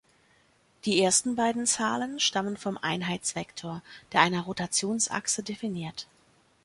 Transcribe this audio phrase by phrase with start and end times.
[0.85, 6.07] Die ersten beiden Zahlen stammen vom Einheitsvektor, der eine Rotationsachse definiert.